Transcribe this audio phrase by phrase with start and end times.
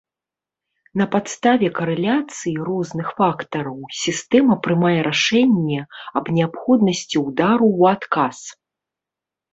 [0.99, 5.79] На падставе карэляцыі розных фактараў сістэма прымае рашэнне
[6.17, 8.37] аб неабходнасці ўдару ў адказ.